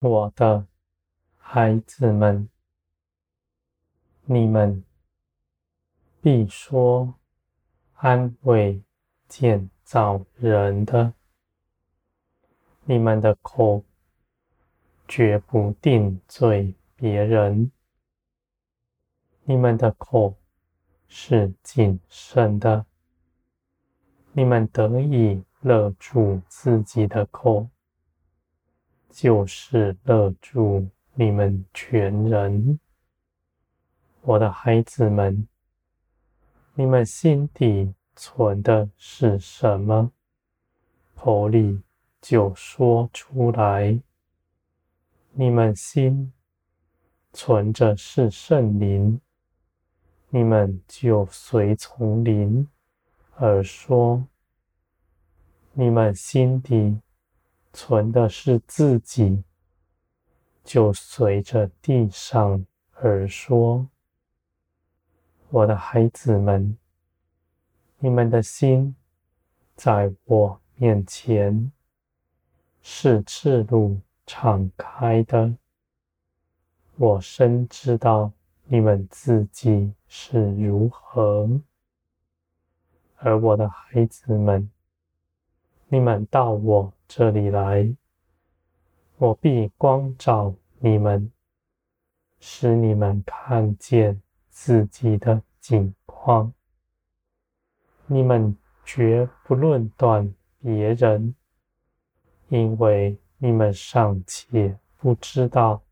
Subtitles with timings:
[0.00, 0.66] 我的
[1.36, 2.48] 孩子们，
[4.24, 4.82] 你们
[6.22, 7.16] 必说
[7.96, 8.82] 安慰
[9.28, 11.12] 建造人的，
[12.84, 13.84] 你们的口
[15.06, 17.70] 绝不定罪别人，
[19.44, 20.34] 你们的口
[21.08, 22.86] 是谨慎的，
[24.32, 27.68] 你们得以勒住自己的口。
[29.10, 32.78] 就是勒住你们全人，
[34.22, 35.46] 我的孩子们，
[36.74, 40.12] 你们心底存的是什么，
[41.14, 41.82] 口里
[42.20, 44.00] 就说出来。
[45.32, 46.32] 你们心
[47.32, 49.20] 存着是圣灵，
[50.28, 52.68] 你们就随从灵
[53.36, 54.26] 而说。
[55.72, 57.00] 你们心底。
[57.72, 59.42] 存的是自己，
[60.64, 63.86] 就随着地上而说。
[65.48, 66.76] 我的孩子们，
[67.98, 68.94] 你们的心
[69.74, 71.72] 在我面前
[72.80, 75.56] 是赤露敞开的。
[76.96, 78.32] 我深知道
[78.64, 81.48] 你们自己是如何，
[83.16, 84.70] 而我的孩子们，
[85.88, 86.92] 你们到我。
[87.12, 87.92] 这里来，
[89.16, 91.32] 我必光照你们，
[92.38, 96.54] 使你们看见自己的景况。
[98.06, 101.34] 你们绝不论断别人，
[102.46, 105.82] 因为你们尚且不知道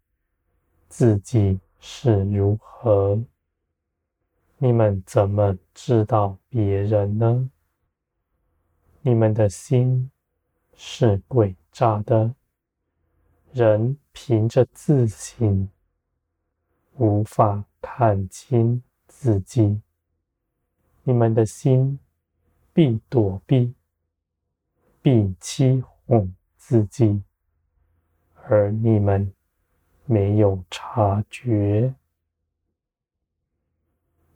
[0.88, 3.20] 自己是如何，
[4.58, 7.50] 你们怎么知道别人呢？
[9.02, 10.08] 你们的心。
[10.80, 12.32] 是诡诈的，
[13.52, 15.68] 人凭着自信，
[16.94, 19.82] 无法看清自己。
[21.02, 21.98] 你们的心
[22.72, 23.74] 必躲避，
[25.02, 27.24] 必欺哄自己，
[28.44, 29.34] 而你们
[30.04, 31.92] 没有察觉。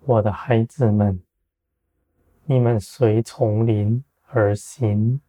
[0.00, 1.22] 我的孩子们，
[2.46, 5.20] 你们随从灵而行。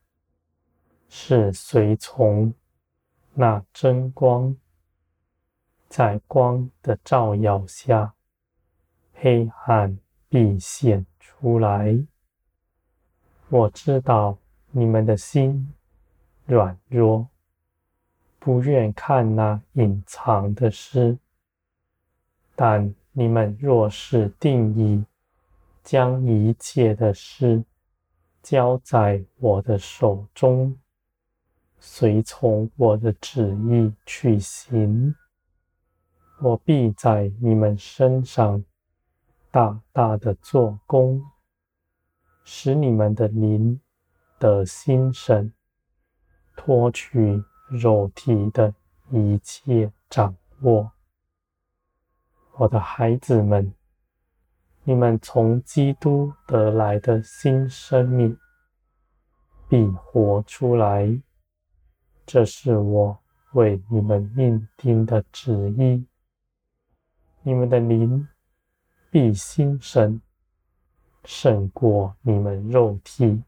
[1.16, 2.52] 是随从
[3.36, 4.58] 那真光，
[5.88, 8.16] 在光的照耀下，
[9.14, 12.04] 黑暗必显出来。
[13.48, 14.40] 我知道
[14.72, 15.72] 你们的心
[16.48, 17.28] 软弱，
[18.40, 21.20] 不愿看那隐藏的事，
[22.56, 25.06] 但你们若是定意
[25.84, 27.64] 将一切的事
[28.42, 30.76] 交在我的手中，
[31.86, 35.14] 随从我的旨意去行，
[36.40, 38.64] 我必在你们身上
[39.52, 41.22] 大大的做工，
[42.46, 43.82] 使你们的灵
[44.40, 45.52] 的心神，
[46.56, 48.74] 脱去肉体的
[49.12, 50.90] 一切掌握。
[52.54, 53.74] 我的孩子们，
[54.86, 58.38] 你们从基督得来的新生命
[59.68, 61.22] 必活出来。
[62.26, 63.18] 这是我
[63.54, 66.06] 为你们命定的旨意。
[67.42, 68.28] 你们的灵
[69.12, 70.22] 必心神，
[71.26, 73.44] 胜过你们肉体；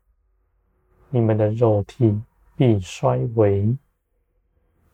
[1.09, 2.21] 你们的肉体
[2.55, 3.75] 必衰微。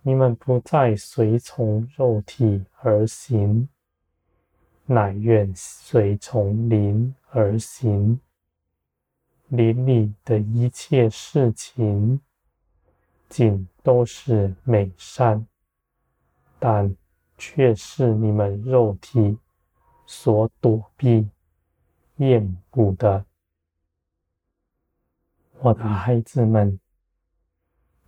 [0.03, 3.67] 你们不再随从肉体而行，
[4.85, 8.19] 乃愿随从灵而行。
[9.47, 12.21] 灵里的一切事情，
[13.31, 15.47] 尽都是美善，
[16.59, 16.93] 但
[17.37, 19.37] 却是你们肉体
[20.05, 21.29] 所躲避、
[22.17, 23.25] 厌恶的。
[25.59, 26.77] 我的孩子们，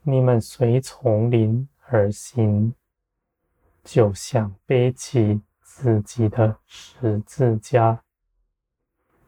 [0.02, 2.74] 你们随丛林而行，
[3.82, 8.04] 就像背起自己的十字架，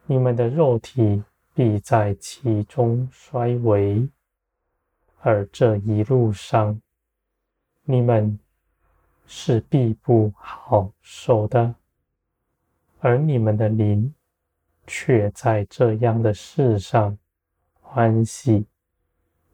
[0.08, 4.10] 你们的肉体必在其中衰微。
[5.28, 6.80] 而这一路上，
[7.82, 8.38] 你们
[9.26, 11.74] 是必不好受的，
[13.00, 14.14] 而你们的灵
[14.86, 17.18] 却在这样的事上
[17.82, 18.68] 欢喜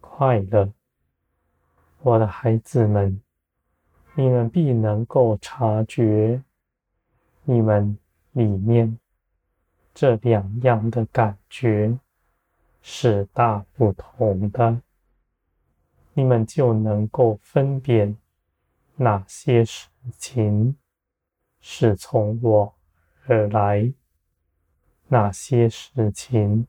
[0.01, 0.69] 快乐。
[2.01, 3.21] 我的孩子们，
[4.15, 6.43] 你们必能够察觉
[7.45, 7.97] 你们
[8.33, 8.99] 里面
[9.93, 11.97] 这两样的感觉
[12.81, 14.81] 是大不同的。
[16.13, 18.17] 你们就能够分辨
[18.95, 19.87] 哪些事
[20.17, 20.75] 情
[21.61, 22.73] 是从我
[23.25, 23.93] 而来，
[25.07, 26.67] 哪些事情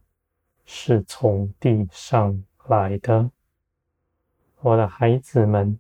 [0.65, 3.31] 是从地上来的。
[4.61, 5.79] 我的孩子们，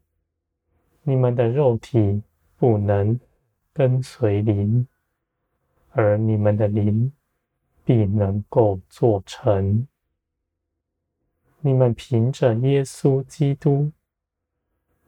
[1.03, 2.23] 你们的肉体
[2.57, 3.19] 不能
[3.73, 4.89] 跟随灵，
[5.91, 7.13] 而你们的灵
[7.85, 9.87] 必能够做成。
[11.65, 13.93] 你们凭着耶稣基督，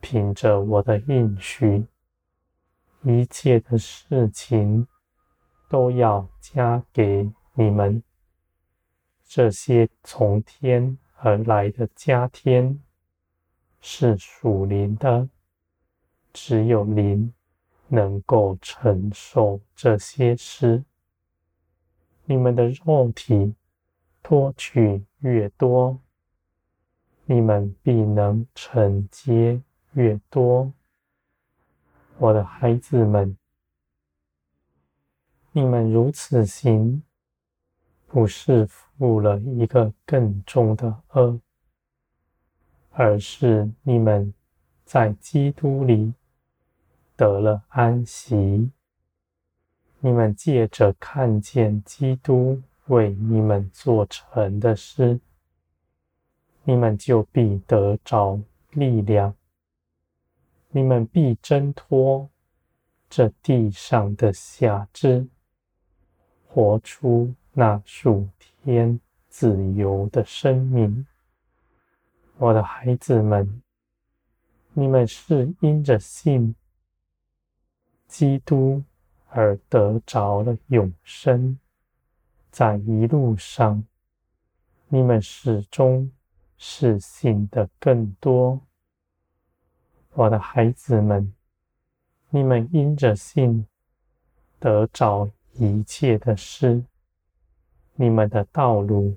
[0.01, 1.85] 凭着我的应许，
[3.03, 4.87] 一切的事情
[5.69, 8.01] 都要加给你们。
[9.27, 12.81] 这些从天而来的加添，
[13.81, 15.29] 是属灵的，
[16.33, 17.35] 只有灵
[17.89, 20.85] 能够承受这些事。
[22.27, 23.57] 你们的肉体
[24.23, 25.99] 脱去越多，
[27.27, 29.61] 你们必能承接
[29.93, 30.73] 越多。
[32.19, 33.37] 我的孩子们，
[35.53, 37.03] 你们如此行，
[38.07, 41.41] 不是负了一个更重的恶。
[42.97, 44.33] 而是你们
[44.85, 46.15] 在基督里
[47.17, 48.71] 得了安息，
[49.99, 55.19] 你们借着看见基督为你们做成的事，
[56.67, 58.41] 你们就必得着
[58.71, 59.35] 力量，
[60.71, 62.29] 你们必挣脱
[63.11, 65.27] 这地上的辖制，
[66.49, 71.07] 活出那属天自由的生命。
[72.39, 73.63] 我的孩子们，
[74.73, 76.57] 你们是因着信
[78.09, 78.83] 基督
[79.29, 81.59] 而得着了永生，
[82.51, 83.85] 在一路上，
[84.89, 86.11] 你们始终
[86.67, 88.59] 是信的更多。
[90.15, 91.35] 我的孩子们，
[92.31, 93.67] 你们因着信
[94.59, 96.83] 得着一切的事，
[97.97, 99.15] 你们的道路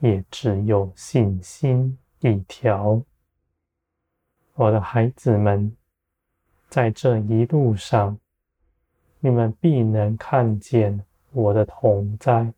[0.00, 1.96] 也只有信心。
[2.20, 3.02] 一条，
[4.52, 5.74] 我的孩子们，
[6.68, 8.18] 在这一路上，
[9.20, 11.02] 你们必能看见
[11.32, 12.52] 我的同在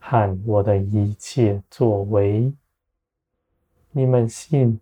[0.00, 2.52] 和我的一切作为。
[3.96, 4.78] 你们信，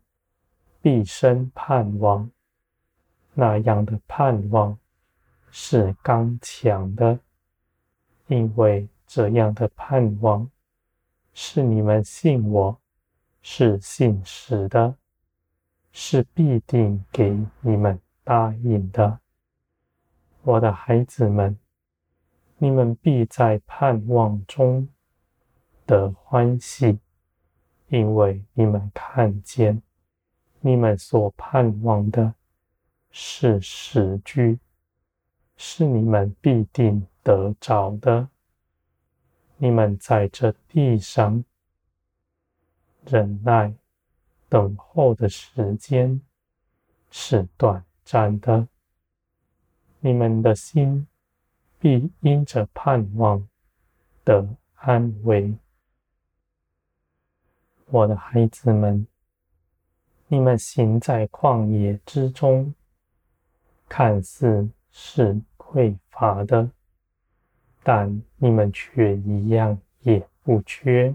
[0.82, 2.28] 必生盼望，
[3.32, 4.76] 那样的盼望
[5.52, 7.20] 是刚强的，
[8.26, 10.50] 因为这样的盼望
[11.32, 12.76] 是你们信我。
[13.40, 14.96] 是信实的，
[15.92, 19.20] 是必定给你们答应的，
[20.42, 21.56] 我的孩子们，
[22.56, 24.88] 你们必在盼望中
[25.86, 26.98] 得欢喜，
[27.94, 29.80] 因为你们看见
[30.58, 32.34] 你们所盼望的
[33.12, 34.58] 是实据，
[35.56, 38.28] 是你们必定得着的。
[39.58, 41.44] 你们在这地上。
[43.06, 43.72] 忍耐、
[44.48, 46.20] 等候的时间
[47.12, 48.66] 是短暂的，
[50.00, 51.06] 你们的心
[51.78, 53.46] 必因着盼望
[54.24, 55.54] 得安慰。
[57.86, 59.06] 我的孩子们，
[60.26, 62.74] 你们行在旷野之中，
[63.88, 66.68] 看似是匮乏的，
[67.82, 71.14] 但你们却一样也不缺。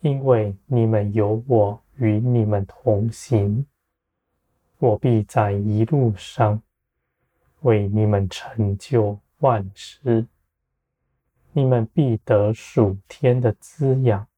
[0.00, 3.66] 因为你们有我与你们同行，
[4.78, 6.62] 我必在一路上
[7.60, 10.26] 为你们成就万事。
[11.52, 14.28] 你们必得属天的滋养，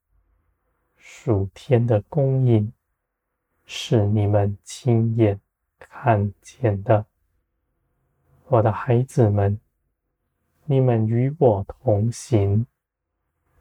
[1.11, 2.71] 属天的供应，
[3.65, 5.41] 是你们亲眼
[5.79, 7.07] 看见的。
[8.49, 9.59] 我的孩子们，
[10.67, 12.67] 你们与我同行。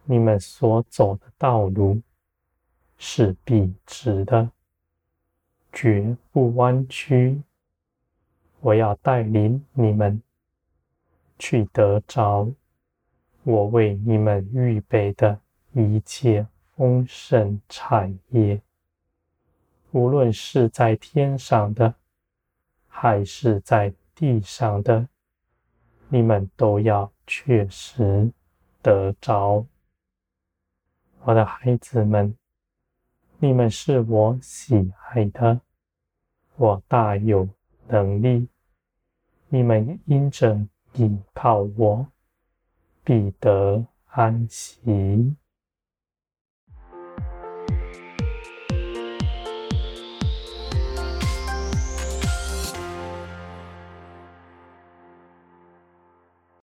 [0.03, 2.01] 你们所走的道路
[2.97, 4.51] 是笔直的，
[5.71, 7.41] 绝不弯曲。
[8.59, 10.21] 我要带领你们
[11.39, 12.51] 去得着
[13.43, 15.39] 我为你们预备的
[15.71, 16.45] 一切
[16.77, 18.61] 丰盛产业，
[19.89, 21.95] 无论是在天上的，
[22.87, 25.07] 还是在地上的，
[26.07, 28.31] 你们都要确实
[28.83, 29.65] 得着。
[31.23, 32.37] 我的孩子们，
[33.39, 35.59] 你们是我喜爱的，
[36.57, 37.49] 我大有
[37.87, 38.47] 能力。
[39.49, 40.55] 你们因着
[40.93, 42.05] 倚靠我，
[43.03, 45.35] 必得安息。